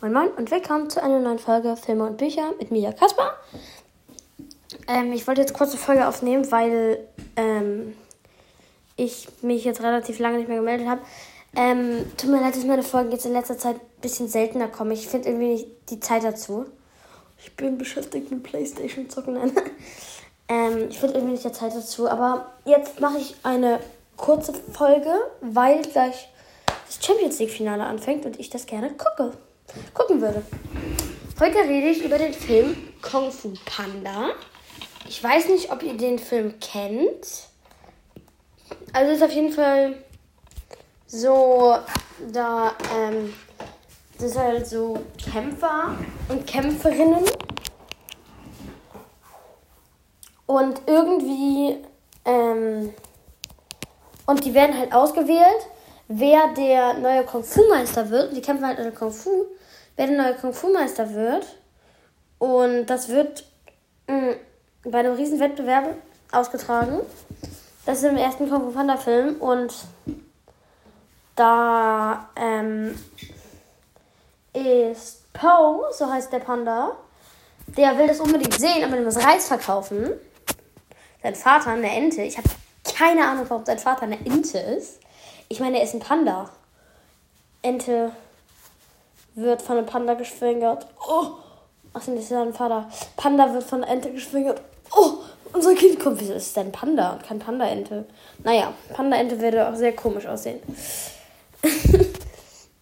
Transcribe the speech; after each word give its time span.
Moin 0.00 0.12
Moin 0.12 0.28
und 0.36 0.48
willkommen 0.52 0.88
zu 0.88 1.02
einer 1.02 1.18
neuen 1.18 1.40
Folge 1.40 1.74
Filme 1.76 2.06
und 2.06 2.18
Bücher 2.18 2.52
mit 2.60 2.70
mir, 2.70 2.92
Kaspar. 2.92 3.32
Ähm, 4.86 5.12
ich 5.12 5.26
wollte 5.26 5.40
jetzt 5.40 5.54
kurz 5.54 5.70
eine 5.70 5.80
Folge 5.80 6.06
aufnehmen, 6.06 6.48
weil 6.52 7.00
ähm, 7.34 7.96
ich 8.94 9.26
mich 9.42 9.64
jetzt 9.64 9.82
relativ 9.82 10.20
lange 10.20 10.38
nicht 10.38 10.46
mehr 10.46 10.58
gemeldet 10.58 10.86
habe. 10.86 11.00
Ähm, 11.56 12.06
tut 12.16 12.30
mir 12.30 12.40
leid, 12.40 12.54
dass 12.54 12.64
meine 12.64 12.84
Folgen 12.84 13.10
jetzt 13.10 13.26
in 13.26 13.32
letzter 13.32 13.58
Zeit 13.58 13.74
ein 13.74 14.00
bisschen 14.00 14.28
seltener 14.28 14.68
kommen. 14.68 14.92
Ich 14.92 15.08
finde 15.08 15.30
irgendwie 15.30 15.48
nicht 15.48 15.66
die 15.90 15.98
Zeit 15.98 16.22
dazu. 16.22 16.66
Ich 17.42 17.56
bin 17.56 17.76
beschäftigt 17.76 18.30
mit 18.30 18.44
Playstation 18.44 19.10
zocken. 19.10 19.36
ähm, 20.48 20.86
ich 20.90 21.00
finde 21.00 21.16
irgendwie 21.16 21.32
nicht 21.32 21.44
die 21.44 21.50
Zeit 21.50 21.74
dazu. 21.74 22.08
Aber 22.08 22.52
jetzt 22.64 23.00
mache 23.00 23.18
ich 23.18 23.34
eine 23.42 23.80
kurze 24.16 24.54
Folge, 24.72 25.12
weil 25.40 25.82
gleich 25.82 26.28
das 26.86 27.04
Champions 27.04 27.40
League 27.40 27.50
Finale 27.50 27.82
anfängt 27.82 28.26
und 28.26 28.38
ich 28.38 28.48
das 28.48 28.66
gerne 28.66 28.90
gucke 28.90 29.36
gucken 29.94 30.20
würde. 30.20 30.42
Heute 31.40 31.58
rede 31.58 31.88
ich 31.88 32.04
über 32.04 32.18
den 32.18 32.32
Film 32.32 32.76
Kung 33.02 33.30
Fu 33.30 33.54
Panda. 33.64 34.30
Ich 35.08 35.22
weiß 35.22 35.48
nicht, 35.48 35.70
ob 35.70 35.82
ihr 35.82 35.96
den 35.96 36.18
Film 36.18 36.58
kennt. 36.60 37.48
Also 38.92 39.12
ist 39.12 39.22
auf 39.22 39.32
jeden 39.32 39.52
Fall 39.52 39.94
so, 41.06 41.76
da 42.32 42.72
ähm, 42.94 43.32
das 44.18 44.32
sind 44.32 44.42
halt 44.42 44.66
so 44.66 44.98
Kämpfer 45.16 45.96
und 46.28 46.46
Kämpferinnen. 46.46 47.24
Und 50.46 50.82
irgendwie, 50.86 51.76
ähm, 52.24 52.92
und 54.26 54.44
die 54.44 54.54
werden 54.54 54.76
halt 54.76 54.92
ausgewählt, 54.92 55.68
wer 56.08 56.48
der 56.54 56.94
neue 56.94 57.24
Kung 57.24 57.44
Fu 57.44 57.62
Meister 57.68 58.10
wird. 58.10 58.36
Die 58.36 58.40
kämpfen 58.40 58.66
halt 58.66 58.78
in 58.78 58.94
Kung 58.94 59.12
Fu 59.12 59.46
wer 59.96 60.06
der 60.06 60.16
neue 60.16 60.34
Kung 60.34 60.54
Fu 60.54 60.72
Meister 60.72 61.12
wird. 61.14 61.46
Und 62.38 62.86
das 62.86 63.08
wird 63.08 63.44
mh, 64.06 64.16
mm, 64.16 64.36
bei 64.90 64.98
einem 65.00 65.14
riesen 65.14 65.40
Wettbewerb 65.40 65.96
ausgetragen. 66.32 67.00
Das 67.84 67.98
ist 67.98 68.04
im 68.04 68.16
ersten 68.16 68.48
Kung 68.48 68.64
Fu 68.64 68.70
Panda 68.70 68.96
Film 68.96 69.36
und 69.40 69.74
da 71.36 72.28
ähm, 72.36 72.98
ist 74.52 75.32
Poe, 75.32 75.84
so 75.92 76.10
heißt 76.10 76.32
der 76.32 76.40
Panda, 76.40 76.96
der 77.68 77.96
will 77.98 78.08
das 78.08 78.20
unbedingt 78.20 78.58
sehen, 78.58 78.84
aber 78.84 78.96
der 78.96 79.04
muss 79.04 79.24
Reis 79.24 79.46
verkaufen. 79.46 80.10
Sein 81.22 81.34
Vater, 81.34 81.70
eine 81.70 81.90
Ente, 81.90 82.22
ich 82.22 82.38
habe 82.38 82.48
keine 82.96 83.26
Ahnung, 83.26 83.44
warum 83.48 83.64
sein 83.64 83.78
Vater 83.78 84.02
eine 84.02 84.18
Ente 84.18 84.58
ist. 84.58 85.00
Ich 85.48 85.60
meine, 85.60 85.78
er 85.78 85.84
ist 85.84 85.94
ein 85.94 86.00
Panda. 86.00 86.50
Ente 87.62 88.12
wird 89.34 89.62
von 89.62 89.78
einem 89.78 89.86
Panda 89.86 90.14
geschwängert. 90.14 90.86
Oh, 91.08 91.26
ach, 91.94 92.00
das 92.00 92.08
ist 92.08 92.30
ja 92.30 92.42
ein 92.42 92.52
Vater. 92.52 92.88
Panda 93.16 93.52
wird 93.52 93.64
von 93.64 93.82
einer 93.82 93.92
Ente 93.92 94.12
geschwängert. 94.12 94.60
Oh, 94.94 95.14
unser 95.52 95.74
Kind 95.74 96.00
kommt. 96.00 96.20
Wieso 96.20 96.34
ist 96.34 96.56
denn 96.56 96.72
Panda 96.72 97.12
und 97.12 97.22
kein 97.22 97.38
Panda-Ente? 97.38 98.04
Naja, 98.44 98.72
Panda-Ente 98.92 99.40
würde 99.40 99.68
auch 99.68 99.74
sehr 99.74 99.94
komisch 99.94 100.26
aussehen. 100.26 100.60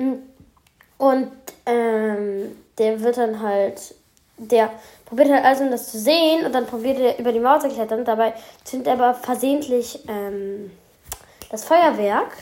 und 0.99 1.31
ähm, 1.67 2.57
der 2.79 3.01
wird 3.01 3.17
dann 3.17 3.41
halt, 3.41 3.95
der 4.39 4.71
probiert 5.05 5.31
halt 5.31 5.45
also, 5.45 5.65
um 5.65 5.71
das 5.71 5.93
zu 5.93 5.99
sehen 5.99 6.45
und 6.45 6.53
dann 6.53 6.67
probiert 6.67 6.99
er 6.99 7.19
über 7.19 7.33
die 7.33 7.41
Mauer 7.41 7.61
zu 7.61 7.69
klettern. 7.69 8.05
Dabei 8.05 8.35
zündet 8.65 8.89
er 8.89 8.95
aber 8.95 9.15
versehentlich 9.15 10.01
ähm, 10.09 10.71
das 11.51 11.65
Feuerwerk 11.65 12.33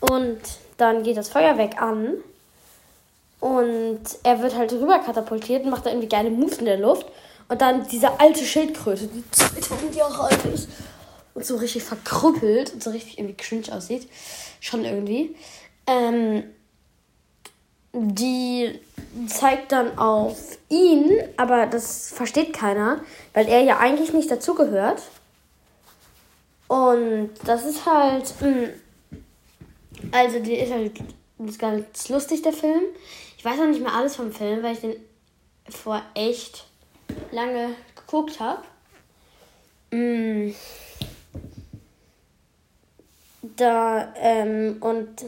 und 0.00 0.40
dann 0.76 1.02
geht 1.02 1.16
das 1.16 1.28
Feuerwerk 1.28 1.80
an 1.80 2.14
und 3.44 4.00
er 4.22 4.40
wird 4.40 4.56
halt 4.56 4.72
rüber 4.72 4.98
katapultiert 5.00 5.64
und 5.64 5.70
macht 5.70 5.84
da 5.84 5.90
irgendwie 5.90 6.08
geile 6.08 6.30
Moves 6.30 6.58
in 6.58 6.64
der 6.64 6.78
Luft. 6.78 7.06
Und 7.46 7.60
dann 7.60 7.86
diese 7.88 8.18
alte 8.18 8.42
Schildkröte, 8.42 9.06
die 9.06 9.22
2000 9.30 9.94
Jahre 9.94 10.24
alt 10.24 10.44
ist 10.46 10.70
und 11.34 11.44
so 11.44 11.56
richtig 11.56 11.82
verkrüppelt 11.82 12.72
und 12.72 12.82
so 12.82 12.90
richtig 12.90 13.18
irgendwie 13.18 13.36
cringe 13.36 13.70
aussieht. 13.70 14.08
Schon 14.60 14.86
irgendwie. 14.86 15.36
Ähm, 15.86 16.44
die 17.92 18.80
zeigt 19.28 19.72
dann 19.72 19.98
auf 19.98 20.56
ihn, 20.70 21.12
aber 21.36 21.66
das 21.66 22.12
versteht 22.12 22.54
keiner, 22.54 23.00
weil 23.34 23.46
er 23.46 23.60
ja 23.60 23.78
eigentlich 23.78 24.14
nicht 24.14 24.30
dazugehört. 24.30 25.02
Und 26.66 27.28
das 27.44 27.66
ist 27.66 27.84
halt. 27.84 28.32
Mh, 28.40 28.48
mm, 28.48 28.83
also, 30.12 30.38
die 30.40 30.54
ist 30.54 30.72
halt 30.72 30.92
ist 31.38 31.58
ganz 31.58 32.08
lustig, 32.08 32.42
der 32.42 32.52
Film. 32.52 32.82
Ich 33.36 33.44
weiß 33.44 33.58
noch 33.58 33.66
nicht 33.66 33.82
mehr 33.82 33.94
alles 33.94 34.16
vom 34.16 34.32
Film, 34.32 34.62
weil 34.62 34.74
ich 34.74 34.80
den 34.80 34.96
vor 35.68 36.02
echt 36.14 36.66
lange 37.32 37.70
geguckt 37.94 38.40
habe. 38.40 38.62
Mm. 39.90 40.54
Da, 43.56 44.14
ähm, 44.16 44.78
und 44.80 45.24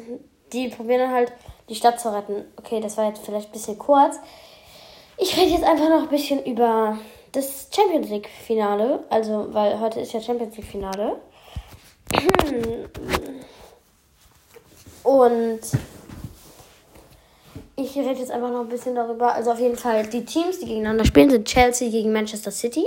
die 0.53 0.69
probieren 0.69 1.01
dann 1.01 1.13
halt 1.13 1.33
die 1.69 1.75
Stadt 1.75 2.01
zu 2.01 2.15
retten. 2.15 2.45
Okay, 2.57 2.81
das 2.81 2.97
war 2.97 3.09
jetzt 3.09 3.25
vielleicht 3.25 3.49
ein 3.49 3.53
bisschen 3.53 3.79
kurz. 3.79 4.17
Ich 5.19 5.37
rede 5.37 5.53
jetzt 5.53 5.65
einfach 5.65 5.89
noch 5.89 6.03
ein 6.03 6.09
bisschen 6.09 6.45
über 6.45 6.99
das 7.33 7.69
Champions 7.75 8.09
League 8.09 8.29
Finale. 8.29 9.05
Also, 9.11 9.53
weil 9.53 9.79
heute 9.81 10.01
ist 10.01 10.13
ja 10.13 10.21
Champions 10.21 10.57
League 10.57 10.67
Finale. 10.67 11.21
Und 15.07 15.61
ich 17.77 17.95
rede 17.95 18.19
jetzt 18.19 18.33
einfach 18.33 18.51
noch 18.51 18.63
ein 18.63 18.69
bisschen 18.69 18.97
darüber. 18.97 19.33
Also 19.33 19.53
auf 19.53 19.61
jeden 19.61 19.77
Fall, 19.77 20.05
die 20.09 20.25
Teams, 20.25 20.59
die 20.59 20.67
gegeneinander 20.67 21.05
spielen, 21.05 21.31
sind 21.31 21.47
Chelsea 21.47 21.89
gegen 21.91 22.13
Manchester 22.13 22.51
City. 22.51 22.85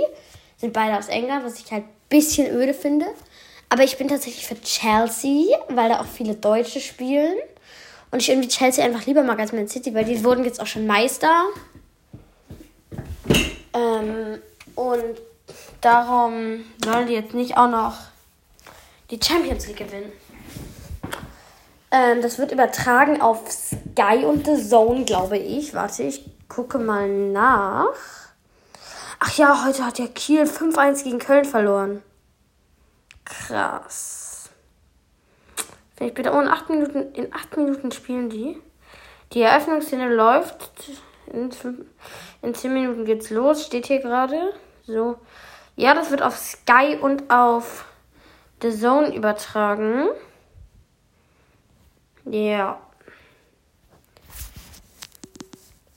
Sind 0.58 0.74
beide 0.74 0.98
aus 0.98 1.08
England, 1.08 1.46
was 1.46 1.58
ich 1.58 1.72
halt 1.72 1.84
ein 1.84 1.90
bisschen 2.10 2.54
öde 2.54 2.74
finde. 2.74 3.06
Aber 3.70 3.84
ich 3.84 3.96
bin 3.96 4.08
tatsächlich 4.08 4.46
für 4.46 4.60
Chelsea, 4.60 5.56
weil 5.70 5.88
da 5.88 6.00
auch 6.00 6.06
viele 6.06 6.34
Deutsche 6.34 6.80
spielen. 6.80 7.38
Und 8.10 8.20
ich 8.20 8.28
irgendwie 8.28 8.48
Chelsea 8.48 8.84
einfach 8.84 9.06
lieber 9.06 9.22
mag 9.22 9.38
als 9.38 9.52
Man 9.52 9.66
City, 9.66 9.94
weil 9.94 10.04
die 10.04 10.22
wurden 10.22 10.44
jetzt 10.44 10.60
auch 10.60 10.66
schon 10.66 10.86
Meister. 10.86 11.46
Ähm, 13.72 14.42
und 14.74 15.22
darum 15.80 16.64
sollen 16.84 17.06
die 17.06 17.14
jetzt 17.14 17.32
nicht 17.32 17.56
auch 17.56 17.70
noch 17.70 17.94
die 19.10 19.18
Champions 19.22 19.66
League 19.68 19.78
gewinnen. 19.78 20.12
Ähm, 21.90 22.22
das 22.22 22.38
wird 22.38 22.52
übertragen 22.52 23.20
auf 23.20 23.50
Sky 23.50 24.24
und 24.24 24.46
The 24.46 24.56
Zone, 24.56 25.04
glaube 25.04 25.38
ich. 25.38 25.74
Warte, 25.74 26.04
ich 26.04 26.24
gucke 26.48 26.78
mal 26.78 27.08
nach. 27.08 27.94
Ach 29.18 29.36
ja, 29.36 29.64
heute 29.66 29.84
hat 29.84 29.98
ja 29.98 30.06
Kiel 30.06 30.44
5-1 30.44 31.04
gegen 31.04 31.18
Köln 31.18 31.44
verloren. 31.44 32.02
Krass. 33.24 34.50
Vielleicht 35.96 36.14
bitte. 36.14 36.32
Oh, 36.32 36.40
in 36.40 36.48
8 36.48 36.70
Minuten, 36.70 37.12
in 37.12 37.34
8 37.34 37.56
Minuten 37.56 37.92
spielen 37.92 38.30
die. 38.30 38.60
Die 39.32 39.42
Eröffnungsszene 39.42 40.08
läuft. 40.08 40.70
In, 41.26 41.50
in 42.42 42.54
10 42.54 42.72
Minuten 42.72 43.04
geht's 43.04 43.30
los. 43.30 43.66
Steht 43.66 43.86
hier 43.86 44.00
gerade. 44.00 44.54
So. 44.86 45.18
Ja, 45.76 45.94
das 45.94 46.10
wird 46.10 46.22
auf 46.22 46.36
Sky 46.36 46.96
und 47.00 47.30
auf 47.30 47.84
The 48.62 48.70
Zone 48.70 49.14
übertragen. 49.14 50.08
Ja. 52.30 52.78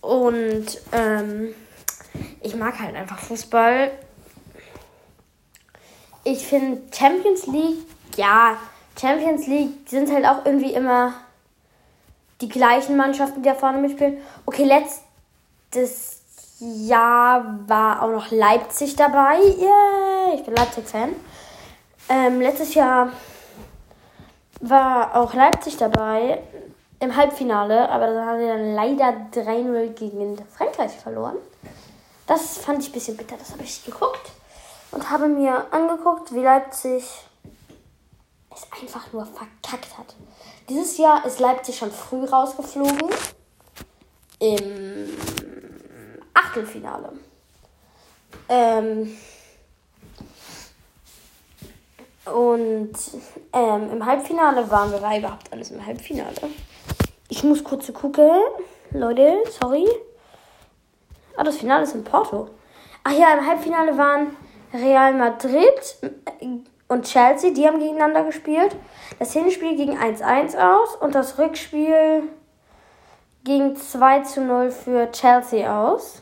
Und 0.02 0.66
ähm, 0.92 1.54
ich 2.42 2.56
mag 2.56 2.80
halt 2.80 2.96
einfach 2.96 3.20
Fußball. 3.20 3.92
Ich 6.24 6.46
finde 6.46 6.82
Champions 6.94 7.48
League, 7.48 7.86
ja, 8.18 8.58
Champions 9.00 9.48
League 9.48 9.88
sind 9.88 10.12
halt 10.12 10.26
auch 10.26 10.46
irgendwie 10.46 10.74
immer 10.74 11.14
die 12.42 12.50
gleichen 12.50 12.98
Mannschaften, 12.98 13.44
die 13.44 13.50
da 13.50 13.56
vorne 13.56 13.80
mitspielen. 13.80 14.18
Okay, 14.46 14.64
letztes 14.66 16.22
Jahr 16.60 17.60
war 17.68 18.02
auch 18.02 18.10
noch 18.10 18.32
Leipzig 18.32 18.96
dabei. 18.96 19.38
Yeah, 19.40 20.34
ich 20.36 20.44
bin 20.44 20.56
Leipzig-Fan. 20.56 21.16
Ähm, 22.10 22.42
letztes 22.42 22.74
Jahr 22.74 23.12
war 24.62 25.16
auch 25.16 25.34
Leipzig 25.34 25.78
dabei 25.78 26.42
im 27.00 27.16
Halbfinale, 27.16 27.90
aber 27.90 28.08
da 28.08 28.26
haben 28.26 28.40
sie 28.40 28.48
dann 28.48 28.76
leider 28.76 29.28
3-0 29.34 29.90
gegen 29.90 30.38
Frankreich 30.56 30.92
verloren. 30.92 31.38
Das 32.28 32.58
fand 32.58 32.82
ich 32.82 32.90
ein 32.90 32.94
bisschen 32.94 33.18
bitter, 33.18 33.36
das 33.38 33.52
habe 33.52 33.64
ich 33.64 33.84
geguckt 33.84 34.32
und 34.92 35.10
habe 35.10 35.28
mir 35.28 35.66
angeguckt, 35.72 36.34
wie 36.34 36.40
Leipzig 36.40 37.04
es 38.56 38.82
einfach 38.82 39.12
nur 39.12 39.26
verkackt 39.26 39.98
hat. 39.98 40.16
Dieses 40.70 40.98
Jahr 40.98 41.26
ist 41.26 41.40
Leipzig 41.40 41.78
schon 41.78 41.92
früh 41.92 42.24
rausgeflogen 42.24 43.10
im 44.40 45.10
Achtelfinale. 46.34 47.12
Ähm, 48.48 49.18
und 52.26 52.94
ähm, 53.52 53.90
im 53.92 54.06
Halbfinale 54.06 54.70
waren 54.70 54.92
wir, 54.92 55.02
war 55.02 55.18
überhaupt 55.18 55.52
alles 55.52 55.72
im 55.72 55.86
Halbfinale. 55.86 56.50
Ich 57.30 57.44
muss 57.44 57.64
kurz 57.64 57.92
gucken. 57.92 58.30
Leute, 58.92 59.44
sorry. 59.60 59.88
Ah, 61.36 61.44
das 61.44 61.58
Finale 61.58 61.84
ist 61.84 61.96
in 61.96 62.04
Porto. 62.04 62.50
Ach 63.04 63.12
ja, 63.12 63.34
im 63.34 63.46
Halbfinale 63.46 63.98
waren 63.98 64.38
Real 64.74 65.14
Madrid 65.14 65.98
und 66.88 67.06
Chelsea, 67.06 67.52
die 67.52 67.68
haben 67.68 67.80
gegeneinander 67.80 68.24
gespielt. 68.24 68.76
Das 69.20 69.34
Hinspiel 69.34 69.76
ging 69.76 69.98
1-1 69.98 70.58
aus 70.58 70.96
und 70.96 71.16
das 71.16 71.38
Rückspiel 71.38 72.24
ging 73.44 73.76
2 73.76 74.20
zu 74.22 74.42
0 74.42 74.72
für 74.72 75.12
Chelsea 75.12 75.68
aus. 75.70 76.22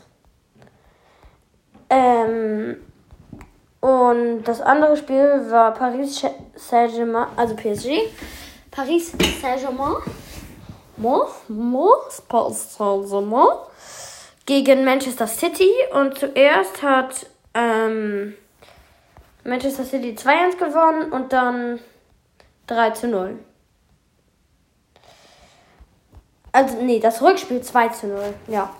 Ähm, 1.88 2.76
und 3.82 4.44
das 4.44 4.60
andere 4.60 4.96
Spiel 4.96 5.50
war 5.50 5.74
Paris 5.74 6.24
Saint-Germain, 6.54 7.26
also 7.34 7.56
PSG. 7.56 8.08
Paris 8.70 9.10
Saint-Germain. 9.40 9.96
Mo, 10.98 11.26
Mo, 11.48 11.90
Saint-Germain. 12.08 13.48
Gegen 14.46 14.84
Manchester 14.84 15.26
City. 15.26 15.68
Und 15.94 16.16
zuerst 16.16 16.80
hat 16.80 17.26
ähm, 17.54 18.34
Manchester 19.42 19.84
City 19.84 20.14
2-1 20.16 20.58
gewonnen 20.58 21.10
und 21.10 21.32
dann 21.32 21.80
3 22.68 22.90
zu 22.90 23.08
0. 23.08 23.36
Also, 26.52 26.76
nee, 26.82 27.00
das 27.00 27.20
Rückspiel 27.20 27.62
2 27.62 27.88
zu 27.88 28.06
0, 28.06 28.34
ja. 28.46 28.72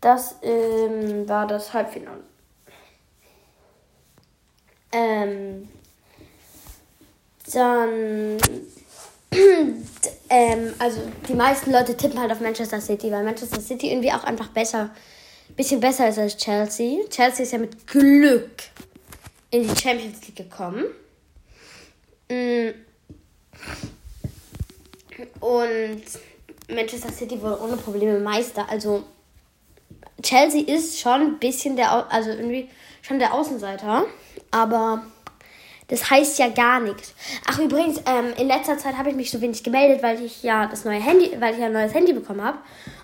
Das 0.00 0.36
ähm, 0.42 1.28
war 1.28 1.48
das 1.48 1.74
Halbfinale. 1.74 2.29
Ähm, 4.92 5.68
dann, 7.52 8.38
ähm, 10.30 10.74
also 10.78 11.00
die 11.28 11.34
meisten 11.34 11.72
Leute 11.72 11.96
tippen 11.96 12.20
halt 12.20 12.32
auf 12.32 12.40
Manchester 12.40 12.80
City, 12.80 13.10
weil 13.10 13.24
Manchester 13.24 13.60
City 13.60 13.90
irgendwie 13.90 14.12
auch 14.12 14.24
einfach 14.24 14.48
besser, 14.48 14.90
bisschen 15.56 15.80
besser 15.80 16.08
ist 16.08 16.18
als 16.18 16.36
Chelsea. 16.36 17.04
Chelsea 17.08 17.44
ist 17.44 17.52
ja 17.52 17.58
mit 17.58 17.86
Glück 17.86 18.50
in 19.50 19.62
die 19.62 19.80
Champions 19.80 20.20
League 20.26 20.36
gekommen. 20.36 20.84
Mm. 22.28 22.70
Und 25.40 26.02
Manchester 26.68 27.12
City 27.12 27.40
wurde 27.42 27.60
ohne 27.60 27.76
Probleme 27.76 28.18
Meister. 28.20 28.68
Also 28.68 29.04
Chelsea 30.22 30.62
ist 30.62 31.00
schon 31.00 31.20
ein 31.20 31.38
bisschen 31.38 31.76
der, 31.76 32.12
also 32.12 32.30
irgendwie 32.30 32.68
schon 33.02 33.18
der 33.18 33.34
Außenseiter, 33.34 34.04
aber 34.50 35.02
das 35.88 36.08
heißt 36.08 36.38
ja 36.38 36.48
gar 36.48 36.78
nichts. 36.80 37.14
Ach 37.48 37.58
übrigens, 37.58 37.98
ähm, 38.06 38.32
in 38.38 38.46
letzter 38.46 38.78
Zeit 38.78 38.96
habe 38.96 39.10
ich 39.10 39.16
mich 39.16 39.30
so 39.30 39.40
wenig 39.40 39.64
gemeldet, 39.64 40.02
weil 40.02 40.22
ich 40.22 40.42
ja 40.42 40.66
das 40.66 40.84
neue 40.84 41.00
Handy, 41.00 41.36
weil 41.40 41.54
ich 41.54 41.60
ja 41.60 41.66
ein 41.66 41.72
neues 41.72 41.94
Handy 41.94 42.12
bekommen 42.12 42.44
habe. 42.44 42.58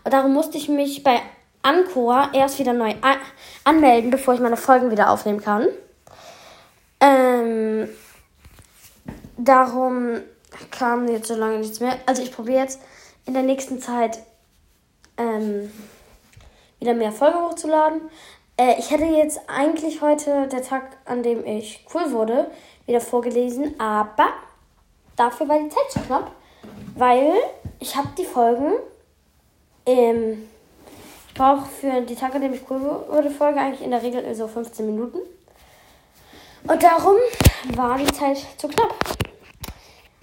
Und 0.04 0.14
darum 0.14 0.32
musste 0.32 0.56
ich 0.56 0.68
mich 0.68 1.02
bei 1.02 1.20
Ancora 1.62 2.30
erst 2.32 2.60
wieder 2.60 2.72
neu 2.72 2.94
an 3.00 3.16
anmelden, 3.64 4.10
bevor 4.10 4.34
ich 4.34 4.40
meine 4.40 4.56
Folgen 4.56 4.92
wieder 4.92 5.10
aufnehmen 5.10 5.42
kann. 5.42 5.66
Ähm, 7.00 7.88
darum 9.36 10.20
kam 10.70 11.08
jetzt 11.08 11.26
so 11.26 11.34
lange 11.34 11.58
nichts 11.58 11.80
mehr. 11.80 11.98
Also 12.06 12.22
ich 12.22 12.30
probiere 12.30 12.60
jetzt 12.60 12.80
in 13.24 13.34
der 13.34 13.42
nächsten 13.42 13.80
Zeit 13.80 14.20
ähm, 15.16 15.72
wieder 16.78 16.94
mehr 16.94 17.10
Folgen 17.10 17.40
hochzuladen. 17.40 18.00
Äh, 18.56 18.78
ich 18.78 18.90
hätte 18.90 19.04
jetzt 19.04 19.40
eigentlich 19.48 20.00
heute, 20.00 20.48
der 20.48 20.62
Tag, 20.62 20.96
an 21.04 21.22
dem 21.22 21.44
ich 21.46 21.84
cool 21.94 22.10
wurde, 22.12 22.50
wieder 22.86 23.00
vorgelesen, 23.00 23.78
aber 23.78 24.28
dafür 25.16 25.48
war 25.48 25.58
die 25.58 25.68
Zeit 25.68 25.90
zu 25.90 26.00
knapp, 26.00 26.30
weil 26.94 27.34
ich 27.80 27.94
habe 27.96 28.08
die 28.16 28.24
Folgen, 28.24 28.72
ähm, 29.84 30.48
ich 31.28 31.34
brauche 31.34 31.66
für 31.66 32.00
die 32.00 32.14
Tage, 32.14 32.36
an 32.36 32.42
dem 32.42 32.54
ich 32.54 32.62
cool 32.70 32.80
wurde, 32.80 33.30
Folge 33.30 33.60
eigentlich 33.60 33.82
in 33.82 33.90
der 33.90 34.02
Regel 34.02 34.34
so 34.34 34.48
15 34.48 34.86
Minuten. 34.86 35.18
Und 36.66 36.82
darum 36.82 37.16
war 37.74 37.98
die 37.98 38.06
Zeit 38.06 38.38
zu 38.56 38.68
knapp. 38.68 38.94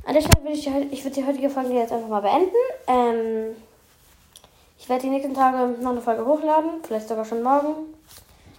An 0.05 0.13
der 0.15 0.21
Stelle 0.21 0.43
würde 0.43 0.57
ich, 0.57 0.65
die, 0.65 0.87
ich 0.91 1.03
würde 1.05 1.15
die 1.15 1.25
heutige 1.25 1.49
Folge 1.49 1.73
jetzt 1.73 1.93
einfach 1.93 2.09
mal 2.09 2.21
beenden. 2.21 2.55
Ähm, 2.87 3.55
ich 4.77 4.89
werde 4.89 5.03
die 5.03 5.09
nächsten 5.09 5.33
Tage 5.33 5.81
noch 5.81 5.91
eine 5.91 6.01
Folge 6.01 6.25
hochladen, 6.25 6.83
vielleicht 6.83 7.07
sogar 7.07 7.23
schon 7.23 7.43
morgen. 7.43 7.92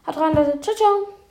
Haut 0.06 0.16
rein, 0.16 0.34
Leute. 0.34 0.60
Ciao, 0.60 0.74
ciao. 0.74 1.23